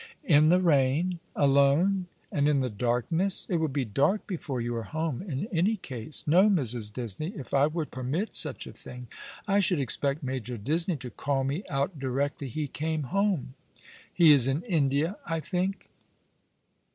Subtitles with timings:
[0.37, 3.45] "In the rain, alone, and in the darkness?
[3.51, 6.25] It will bo dark before you are home, in any case.
[6.25, 6.91] No, Mrs.
[6.91, 9.05] Disney, if I were to permit such a thing
[9.47, 13.53] I should expect Major Disney to call me out directly he came home.
[14.11, 15.87] He is in India, I think?"